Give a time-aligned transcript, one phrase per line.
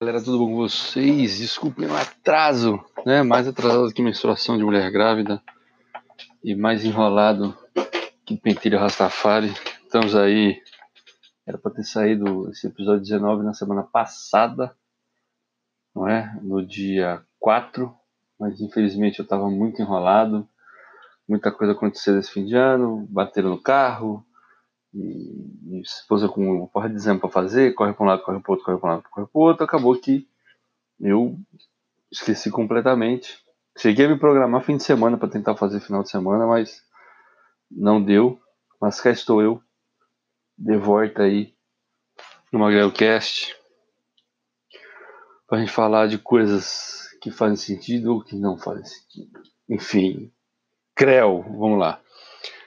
[0.00, 1.38] Galera, tudo bom com vocês?
[1.38, 3.24] Desculpem o atraso, né?
[3.24, 5.42] Mais atrasado que menstruação de mulher grávida
[6.44, 7.52] e mais enrolado
[8.24, 9.52] que pentelho Rastafari.
[9.82, 10.62] Estamos aí.
[11.44, 14.72] Era para ter saído esse episódio 19 na semana passada,
[15.92, 16.32] não é?
[16.42, 17.92] No dia 4,
[18.38, 20.48] mas infelizmente eu estava muito enrolado.
[21.28, 24.24] Muita coisa aconteceu nesse fim de ano, bateram no carro,
[24.94, 28.40] e, e esposa com uma porra de exame para fazer, corre para um lado, corre
[28.40, 30.28] para outro, corre para um lado, corre outro, acabou que
[31.00, 31.38] eu
[32.10, 33.38] esqueci completamente.
[33.76, 36.82] Cheguei a me programar fim de semana para tentar fazer final de semana, mas
[37.70, 38.40] não deu.
[38.80, 39.62] Mas cá estou eu,
[40.56, 41.54] de volta aí
[42.52, 43.56] no Magrelcast,
[45.46, 49.40] para a gente falar de coisas que fazem sentido ou que não fazem sentido.
[49.68, 50.32] Enfim,
[50.94, 52.00] Creu, vamos lá.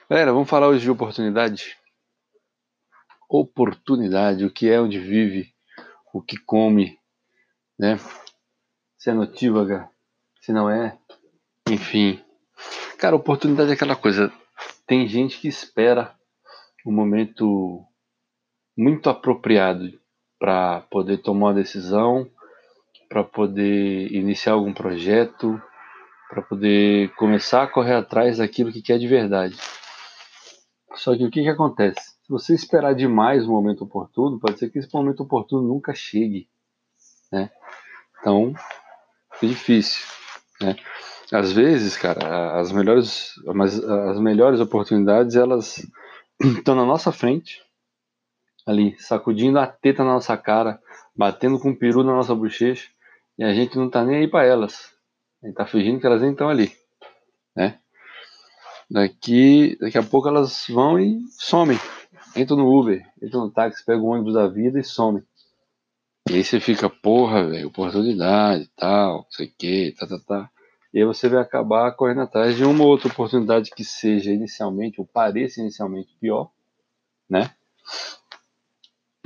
[0.08, 1.76] Galera, vamos falar hoje de oportunidade
[3.40, 5.52] oportunidade, o que é onde vive,
[6.12, 6.98] o que come,
[7.78, 7.98] né?
[8.98, 9.88] Se é notívaga,
[10.40, 10.98] se não é,
[11.68, 12.22] enfim.
[12.98, 14.32] Cara, oportunidade é aquela coisa.
[14.86, 16.14] Tem gente que espera
[16.86, 17.84] um momento
[18.76, 20.00] muito apropriado
[20.38, 22.28] para poder tomar uma decisão,
[23.08, 25.60] para poder iniciar algum projeto,
[26.28, 29.56] para poder começar a correr atrás daquilo que quer de verdade.
[30.94, 32.11] Só que o que, que acontece?
[32.32, 36.48] Você esperar demais o momento oportuno, pode ser que esse momento oportuno nunca chegue,
[37.30, 37.50] né?
[38.18, 38.54] Então,
[39.42, 40.02] é difícil,
[40.58, 40.74] né?
[41.30, 43.34] Às vezes, cara, as melhores,
[44.08, 45.86] as melhores oportunidades, elas
[46.40, 47.60] estão na nossa frente,
[48.66, 50.80] ali, sacudindo a teta na nossa cara,
[51.14, 52.88] batendo com o peru na nossa bochecha,
[53.36, 54.90] e a gente não tá nem aí para elas.
[55.42, 56.72] A gente tá fingindo que elas nem estão ali,
[57.54, 57.78] né?
[58.90, 61.78] Daqui, daqui a pouco elas vão e somem,
[62.36, 65.22] entra no Uber, entra no táxi, pega o ônibus da vida e some.
[66.28, 70.50] E aí você fica, porra, velho, oportunidade, tal, não sei o que, tá, tá, tá.
[70.94, 75.06] E aí você vai acabar correndo atrás de uma outra oportunidade que seja inicialmente, ou
[75.06, 76.50] pareça inicialmente pior,
[77.28, 77.54] né?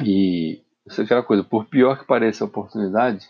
[0.03, 3.29] E isso é aquela coisa, por pior que pareça a oportunidade,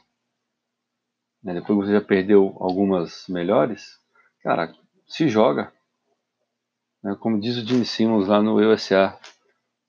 [1.43, 4.01] né, depois que você já perdeu algumas melhores,
[4.43, 4.75] cara,
[5.07, 5.73] se joga.
[7.03, 9.19] Né, como diz o Jimmy Simmons lá no USA,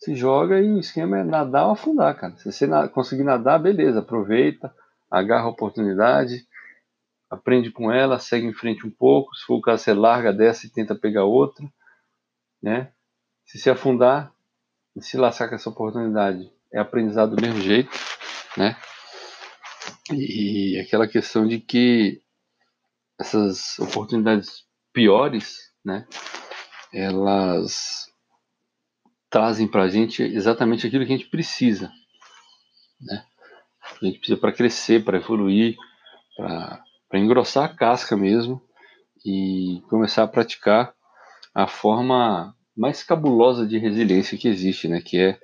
[0.07, 2.33] se joga e o esquema é nadar ou afundar, cara.
[2.37, 4.73] Se você conseguir nadar, beleza, aproveita,
[5.11, 6.47] agarra a oportunidade,
[7.29, 9.35] aprende com ela, segue em frente um pouco.
[9.35, 11.67] Se for o caso, você larga dessa e tenta pegar outra,
[12.63, 12.93] né?
[13.45, 14.31] Se se afundar
[15.01, 17.91] se lascar com essa oportunidade, é aprendizado do mesmo jeito,
[18.55, 18.75] né?
[20.11, 22.21] E aquela questão de que
[23.19, 24.63] essas oportunidades
[24.93, 26.07] piores, né?
[26.93, 28.07] Elas
[29.29, 31.91] trazem para a gente exatamente aquilo que a gente precisa,
[32.99, 33.25] né?
[34.01, 35.77] A gente precisa para crescer, para evoluir,
[36.35, 38.61] para engrossar a casca mesmo
[39.25, 40.93] e começar a praticar
[41.53, 45.01] a forma mais cabulosa de resiliência que existe, né?
[45.01, 45.39] Que é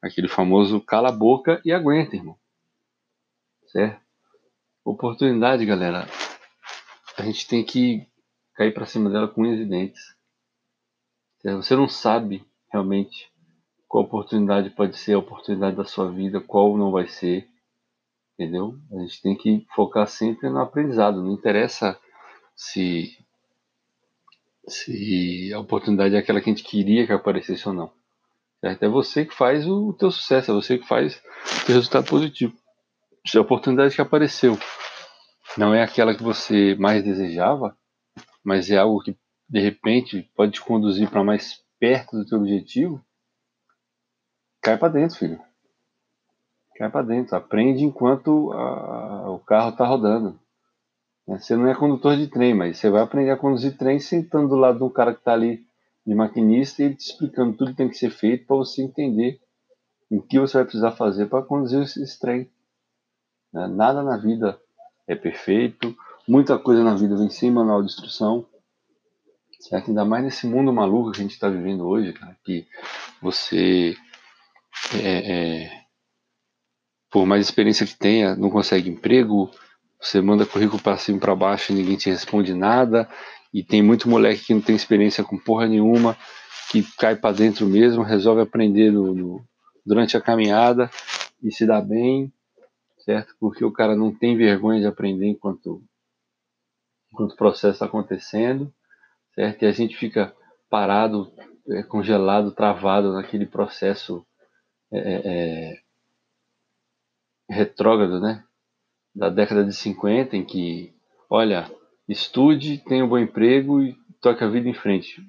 [0.00, 2.38] aquele famoso cala a boca e aguenta, irmão.
[3.66, 4.00] Certo?
[4.84, 6.08] Oportunidade, galera.
[7.18, 8.06] A gente tem que
[8.54, 10.16] cair para cima dela com unhas e dentes.
[11.44, 13.30] Você não sabe realmente
[13.86, 17.48] qual oportunidade pode ser a oportunidade da sua vida, qual não vai ser,
[18.34, 18.74] entendeu?
[18.92, 21.98] A gente tem que focar sempre no aprendizado, não interessa
[22.54, 23.16] se
[24.68, 27.90] se a oportunidade é aquela que a gente queria que aparecesse ou não.
[28.60, 28.82] Certo?
[28.82, 32.52] É você que faz o teu sucesso, é você que faz o teu resultado positivo.
[33.26, 34.58] Se a oportunidade que apareceu
[35.56, 37.76] não é aquela que você mais desejava,
[38.44, 39.16] mas é algo que
[39.48, 43.02] de repente pode te conduzir para mais perto do teu objetivo,
[44.60, 45.40] cai para dentro, filho.
[46.76, 47.36] Cai para dentro.
[47.36, 50.38] Aprende enquanto a, o carro está rodando.
[51.26, 54.48] Né, você não é condutor de trem, mas você vai aprender a conduzir trem sentando
[54.48, 55.66] do lado de um cara que está ali
[56.06, 59.38] de maquinista e ele te explicando tudo que tem que ser feito para você entender
[60.10, 62.50] o que você vai precisar fazer para conduzir esse trem.
[63.52, 64.58] Né, nada na vida
[65.06, 65.94] é perfeito,
[66.26, 68.46] muita coisa na vida vem sem manual de instrução.
[69.60, 69.88] Certo?
[69.88, 72.66] Ainda mais nesse mundo maluco que a gente está vivendo hoje, cara, que
[73.20, 73.96] você,
[74.94, 75.84] é, é,
[77.10, 79.50] por mais experiência que tenha, não consegue emprego,
[80.00, 83.08] você manda currículo para cima e para baixo e ninguém te responde nada,
[83.52, 86.16] e tem muito moleque que não tem experiência com porra nenhuma,
[86.70, 89.44] que cai para dentro mesmo, resolve aprender no, no,
[89.84, 90.88] durante a caminhada
[91.42, 92.32] e se dá bem,
[92.98, 93.34] certo?
[93.40, 95.82] Porque o cara não tem vergonha de aprender enquanto,
[97.12, 98.72] enquanto o processo está acontecendo
[99.38, 99.62] certo?
[99.62, 100.34] E a gente fica
[100.68, 101.32] parado,
[101.68, 104.26] é, congelado, travado naquele processo
[104.92, 105.72] é, é,
[107.48, 108.42] é retrógrado, né?
[109.14, 110.92] da década de 50 em que,
[111.30, 111.70] olha,
[112.08, 115.22] estude, tenha um bom emprego e toque a vida em frente.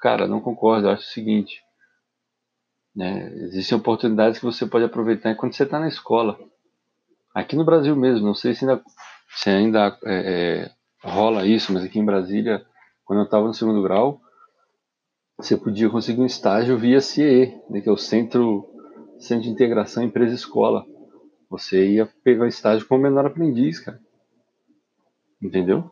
[0.00, 1.62] Cara, não concordo, eu acho o seguinte,
[2.94, 6.38] né, existem oportunidades que você pode aproveitar enquanto você está na escola.
[7.34, 8.82] Aqui no Brasil mesmo, não sei se ainda,
[9.28, 12.64] se ainda é, é, rola isso, mas aqui em Brasília,
[13.04, 14.20] quando eu estava no segundo grau,
[15.36, 18.68] você podia conseguir um estágio via CIE, né, que é o Centro,
[19.18, 20.86] Centro de Integração Empresa-Escola.
[21.50, 24.00] Você ia pegar estágio como menor aprendiz, cara.
[25.42, 25.90] Entendeu?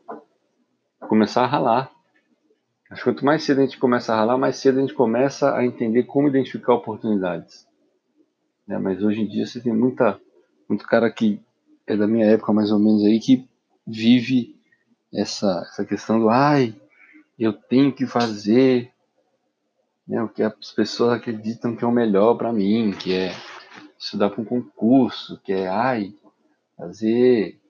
[1.00, 1.92] Começar a ralar.
[2.90, 5.54] Acho que quanto mais cedo a gente começa a ralar, mais cedo a gente começa
[5.54, 7.66] a entender como identificar oportunidades.
[8.68, 10.20] É, mas hoje em dia você tem muita,
[10.68, 11.40] muito cara que
[11.86, 13.48] é da minha época mais ou menos aí que
[13.86, 14.56] vive
[15.12, 16.74] essa, essa questão do ai,
[17.38, 18.92] eu tenho que fazer
[20.06, 23.34] né, o que as pessoas acreditam que é o melhor para mim, que é
[23.98, 26.14] estudar para um concurso, que é ai,
[26.76, 27.60] fazer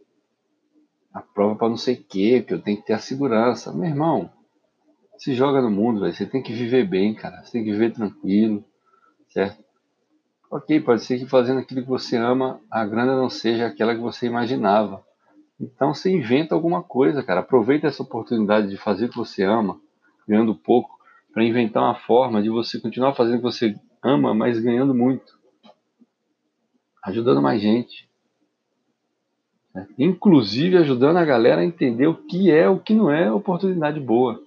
[1.13, 3.73] a prova para não sei o que, que eu tenho que ter a segurança.
[3.73, 4.31] Meu irmão,
[5.19, 6.15] se joga no mundo, véio.
[6.15, 7.43] você tem que viver bem, cara.
[7.43, 8.65] Você tem que viver tranquilo,
[9.29, 9.63] certo?
[10.51, 14.01] Ok, pode ser que fazendo aquilo que você ama, a grana não seja aquela que
[14.01, 15.05] você imaginava.
[15.63, 17.39] Então você inventa alguma coisa, cara.
[17.39, 19.81] Aproveita essa oportunidade de fazer o que você ama,
[20.27, 20.99] ganhando pouco,
[21.33, 25.39] para inventar uma forma de você continuar fazendo o que você ama, mas ganhando muito.
[27.05, 28.11] Ajudando mais gente.
[29.73, 29.87] Né?
[29.97, 34.43] Inclusive ajudando a galera a entender o que é o que não é oportunidade boa.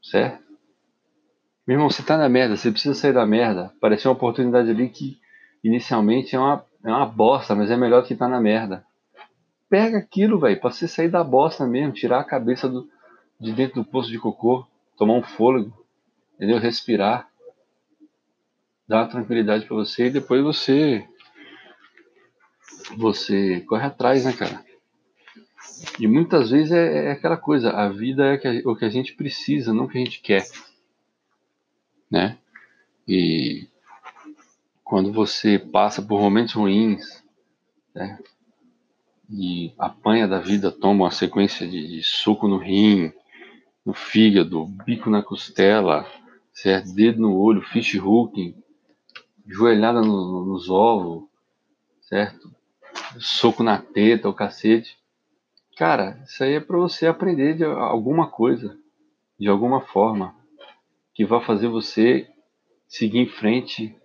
[0.00, 0.40] Certo?
[1.66, 3.72] Meu irmão, você tá na merda, você precisa sair da merda.
[3.76, 5.18] Apareceu uma oportunidade ali que
[5.64, 8.84] inicialmente é uma, é uma bosta, mas é melhor que tá na merda.
[9.72, 12.86] Pega aquilo, velho, pra você sair da bosta mesmo, tirar a cabeça do,
[13.40, 14.66] de dentro do poço de cocô,
[14.98, 15.72] tomar um fôlego,
[16.34, 16.58] entendeu?
[16.58, 17.26] Respirar,
[18.86, 21.08] dar uma tranquilidade para você e depois você
[22.98, 24.62] você corre atrás, né, cara?
[25.98, 29.72] E muitas vezes é, é aquela coisa, a vida é o que a gente precisa,
[29.72, 30.44] não o que a gente quer,
[32.10, 32.36] né?
[33.08, 33.66] E
[34.84, 37.24] quando você passa por momentos ruins,
[37.94, 38.18] né?
[39.32, 43.12] E apanha da vida, toma uma sequência de, de suco no rim,
[43.84, 46.06] no fígado, bico na costela,
[46.52, 46.94] certo?
[46.94, 48.54] dedo no olho, fish hooking,
[49.46, 51.24] joelhada no, nos ovos,
[52.02, 52.50] certo?
[53.18, 54.98] Soco na teta, o cacete.
[55.76, 58.78] Cara, isso aí é para você aprender de alguma coisa,
[59.38, 60.34] de alguma forma,
[61.14, 62.28] que vai fazer você
[62.86, 63.96] seguir em frente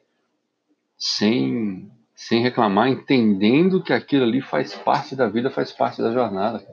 [0.98, 6.68] sem, sem reclamar, entendendo que aquilo ali faz parte da vida, faz parte da jornada.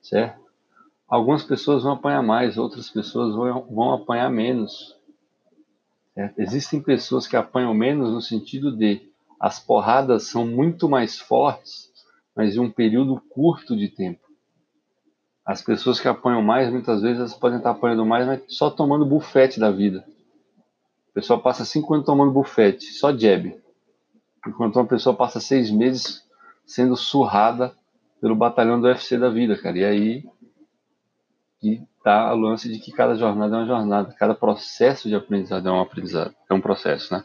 [0.00, 0.44] Certo?
[1.08, 4.94] Algumas pessoas vão apanhar mais, outras pessoas vão, vão apanhar menos.
[6.14, 6.38] Certo?
[6.38, 9.10] Existem pessoas que apanham menos no sentido de
[9.40, 11.92] as porradas são muito mais fortes
[12.34, 14.20] mas em um período curto de tempo.
[15.44, 19.04] As pessoas que apanham mais, muitas vezes, elas podem estar apanhando mais, mas só tomando
[19.04, 20.04] bufete da vida.
[21.10, 23.54] O pessoal passa cinco anos tomando bufete, só jab.
[24.46, 26.24] Enquanto uma pessoa passa seis meses
[26.66, 27.74] sendo surrada
[28.20, 29.78] pelo batalhão do UFC da vida, cara.
[29.78, 30.24] E aí
[31.60, 35.66] que tá o lance de que cada jornada é uma jornada, cada processo de aprendizado
[35.66, 37.24] é um aprendizado, é um processo, né?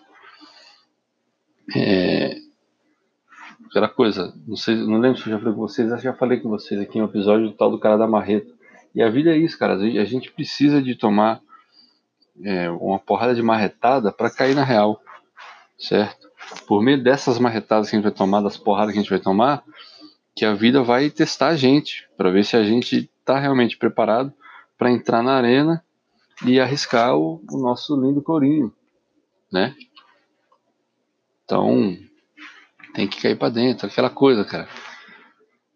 [1.75, 2.38] É,
[3.67, 6.13] aquela coisa, não sei, não lembro se eu já falei com vocês, acho que já
[6.13, 8.49] falei com vocês aqui em um episódio do tal do cara da marreta.
[8.95, 9.73] E a vida é isso, cara.
[9.73, 11.41] A gente precisa de tomar
[12.41, 15.01] é, uma porrada de marretada para cair na real,
[15.77, 16.28] certo?
[16.68, 19.20] Por meio dessas marretadas que a gente vai tomar, das porradas que a gente vai
[19.20, 19.63] tomar,
[20.36, 24.34] que a vida vai testar a gente para ver se a gente está realmente preparado
[24.77, 25.84] para entrar na arena
[26.46, 28.74] e arriscar o, o nosso lindo corinho,
[29.51, 29.75] né?
[31.44, 31.98] Então,
[32.94, 34.70] tem que cair para dentro, aquela coisa, cara.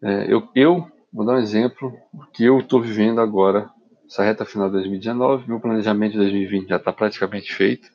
[0.02, 1.96] É, eu, eu vou dar um exemplo
[2.32, 3.70] que eu estou vivendo agora,
[4.06, 7.90] essa reta final de 2019, meu planejamento de 2020 já está praticamente feito,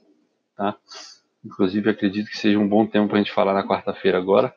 [0.55, 0.75] tá?
[1.43, 4.53] Inclusive acredito que seja um bom tempo para a gente falar na quarta-feira agora,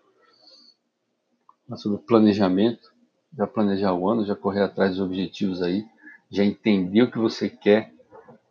[1.76, 2.92] sobre planejamento,
[3.36, 5.84] já planejar o ano, já correr atrás dos objetivos aí,
[6.30, 7.92] já entender o que você quer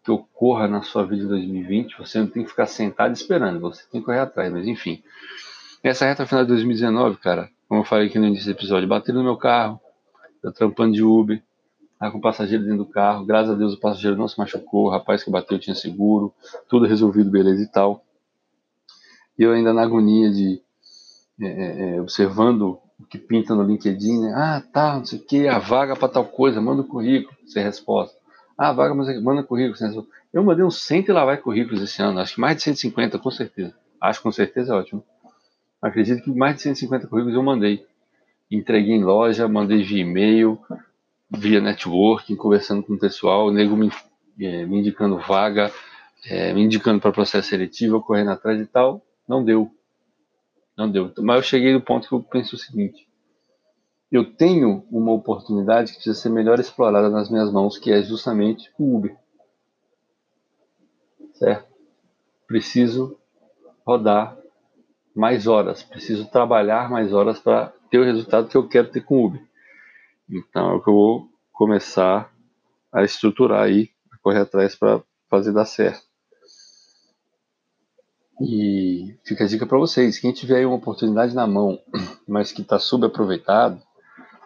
[0.03, 3.83] que ocorra na sua vida em 2020, você não tem que ficar sentado esperando, você
[3.91, 5.03] tem que correr atrás, mas enfim.
[5.83, 9.19] Essa reta final de 2019, cara, como eu falei aqui no início do episódio, bateram
[9.19, 9.79] no meu carro,
[10.43, 11.41] eu trampando de Uber,
[11.99, 14.89] tá com passageiro dentro do carro, graças a Deus o passageiro não se machucou, o
[14.89, 16.33] rapaz que bateu tinha seguro,
[16.67, 18.03] tudo resolvido, beleza e tal.
[19.37, 20.61] E eu ainda na agonia de
[21.39, 24.33] é, é, é observando o que pinta no LinkedIn, né?
[24.35, 27.63] Ah, tá, não sei o que, a vaga para tal coisa, manda o currículo, sem
[27.63, 28.15] resposta.
[28.57, 30.11] Ah, vaga, manda currículo, sem resposta.
[30.31, 33.17] Eu mandei uns 100 e lá vai currículos esse ano, acho que mais de 150,
[33.17, 33.73] com certeza.
[33.99, 35.03] Acho com certeza é ótimo
[35.81, 37.83] acredito que mais de 150 currículos eu mandei.
[38.49, 40.59] Entreguei em loja, mandei via e-mail,
[41.29, 43.89] via networking, conversando com o pessoal, o nego me,
[44.39, 45.71] é, me indicando vaga,
[46.25, 49.01] é, me indicando para processo seletivo, correndo atrás e tal.
[49.31, 49.73] Não deu.
[50.77, 51.13] Não deu.
[51.19, 53.07] Mas eu cheguei no ponto que eu penso o seguinte:
[54.11, 58.69] eu tenho uma oportunidade que precisa ser melhor explorada nas minhas mãos, que é justamente
[58.77, 59.17] o Uber.
[61.35, 61.65] Certo?
[62.45, 63.17] Preciso
[63.87, 64.37] rodar
[65.15, 69.15] mais horas, preciso trabalhar mais horas para ter o resultado que eu quero ter com
[69.15, 69.41] o Uber.
[70.29, 72.29] Então é o que eu vou começar
[72.91, 76.10] a estruturar aí, a correr atrás para fazer dar certo.
[78.39, 81.79] E fica a dica para vocês: quem tiver aí uma oportunidade na mão,
[82.27, 83.81] mas que está subaproveitado,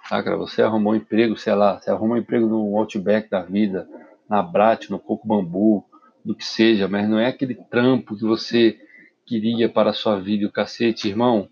[0.10, 3.42] tá, cara, você arrumou um emprego, sei lá, você arrumou um emprego no Outback da
[3.42, 3.88] vida,
[4.30, 5.86] na Brat, no Coco Bambu,
[6.24, 8.80] do que seja, mas não é aquele trampo que você
[9.26, 11.48] queria para a sua vida o cacete, irmão.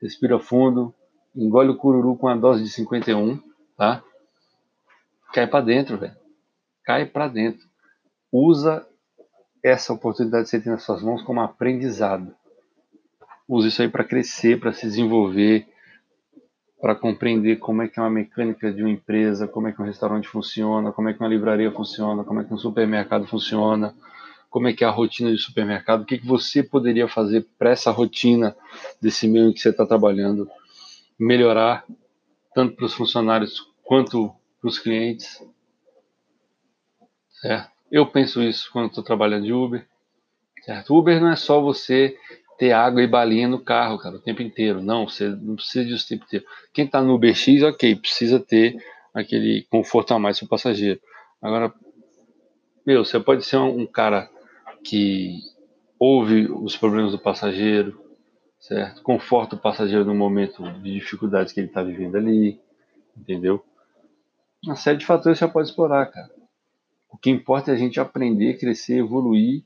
[0.00, 0.94] Respira fundo,
[1.34, 3.40] engole o cururu com a dose de 51,
[3.76, 4.02] tá?
[5.32, 6.16] Cai para dentro, velho.
[6.84, 7.66] Cai para dentro.
[8.32, 8.86] Usa
[9.62, 12.34] essa oportunidade que você tem nas suas mãos como aprendizado.
[13.48, 15.66] Use isso aí para crescer, para se desenvolver,
[16.80, 19.84] para compreender como é que é uma mecânica de uma empresa, como é que um
[19.84, 23.94] restaurante funciona, como é que uma livraria funciona, como é que um supermercado funciona,
[24.50, 27.70] como é que é a rotina de supermercado, o que, que você poderia fazer para
[27.70, 28.56] essa rotina
[29.00, 30.48] desse meio em que você está trabalhando
[31.18, 31.84] melhorar,
[32.54, 35.42] tanto para os funcionários quanto para os clientes.
[37.40, 37.77] Certo?
[37.90, 39.86] Eu penso isso quando estou trabalhando de Uber.
[40.62, 40.94] Certo?
[40.94, 42.16] Uber não é só você
[42.58, 44.82] ter água e balinha no carro, cara, o tempo inteiro.
[44.82, 46.44] Não, você não precisa disso o tempo inteiro.
[46.72, 48.76] Quem está no Uber X, ok, precisa ter
[49.14, 51.00] aquele conforto a mais para o passageiro.
[51.40, 51.72] Agora,
[52.84, 54.28] meu, você pode ser um, um cara
[54.82, 55.40] que
[55.98, 58.00] ouve os problemas do passageiro,
[58.58, 59.02] certo?
[59.02, 62.60] Conforta o passageiro no momento de dificuldades que ele está vivendo ali,
[63.16, 63.64] entendeu?
[64.64, 66.37] Uma série de fatores você pode explorar, cara.
[67.08, 69.64] O que importa é a gente aprender, crescer, evoluir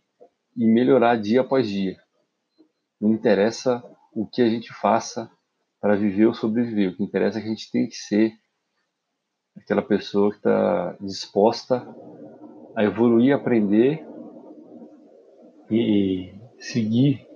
[0.57, 1.97] e melhorar dia após dia.
[3.01, 3.83] Não interessa
[4.13, 5.31] o que a gente faça
[5.81, 6.91] para viver ou sobreviver.
[6.91, 8.33] O que interessa é que a gente tem que ser
[9.57, 11.87] aquela pessoa que está disposta
[12.77, 14.07] a evoluir, aprender
[15.71, 17.27] e seguir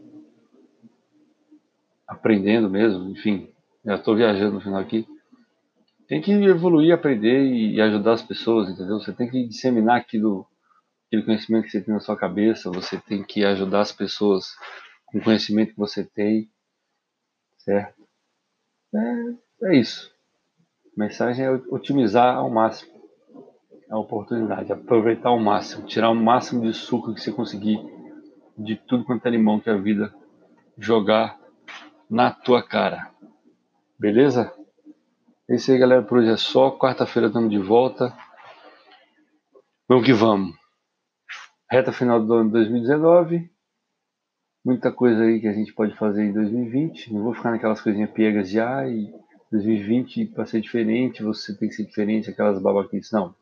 [2.06, 3.48] aprendendo mesmo, enfim,
[3.84, 5.06] já estou viajando no final aqui.
[6.08, 9.00] Tem que evoluir, aprender e ajudar as pessoas, entendeu?
[9.00, 10.46] Você tem que disseminar aquilo,
[11.06, 14.56] aquele conhecimento que você tem na sua cabeça, você tem que ajudar as pessoas
[15.04, 16.48] com o conhecimento que você tem,
[17.58, 18.06] certo?
[18.94, 20.12] É, é isso.
[20.96, 22.96] A mensagem é otimizar ao máximo
[23.90, 27.78] a oportunidade, aproveitar ao máximo, tirar o máximo de suco que você conseguir
[28.56, 30.12] de tudo quanto é limão que a vida
[30.78, 31.38] jogar
[32.08, 33.10] na tua cara.
[33.98, 34.52] Beleza?
[35.48, 36.02] É isso aí, galera.
[36.02, 36.76] Por hoje é só.
[36.76, 38.12] Quarta-feira estamos de volta.
[39.88, 40.56] Vamos que vamos.
[41.70, 43.48] Reta final do ano 2019.
[44.64, 47.14] Muita coisa aí que a gente pode fazer em 2020.
[47.14, 49.14] Não vou ficar naquelas coisinhas piegas de ah, e
[49.52, 53.12] 2020 para ser diferente, você tem que ser diferente, aquelas babaquices.
[53.12, 53.32] Não.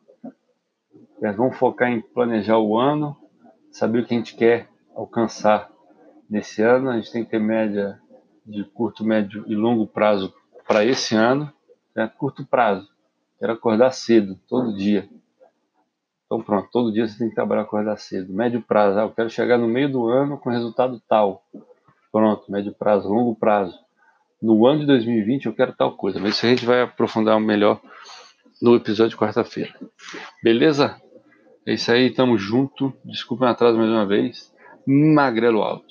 [1.39, 3.17] Vamos focar em planejar o ano,
[3.71, 5.71] saber o que a gente quer alcançar
[6.29, 6.91] nesse ano.
[6.91, 7.99] A gente tem que ter média
[8.45, 10.35] de curto, médio e longo prazo
[10.69, 11.51] para esse ano.
[11.95, 12.11] Né?
[12.19, 12.89] Curto prazo,
[13.39, 15.09] quero acordar cedo, todo dia.
[16.27, 18.33] Então pronto, todo dia você tem que trabalhar acordar cedo.
[18.33, 21.45] Médio prazo, ah, eu quero chegar no meio do ano com resultado tal.
[22.11, 23.79] Pronto, médio prazo, longo prazo.
[24.41, 27.81] No ano de 2020 eu quero tal coisa, mas isso a gente vai aprofundar melhor
[28.61, 29.75] no episódio de quarta-feira.
[30.43, 31.01] Beleza?
[31.67, 32.93] É isso aí, tamo junto.
[33.05, 34.53] Desculpa o atraso mais uma vez.
[34.87, 35.83] Magrelo alto.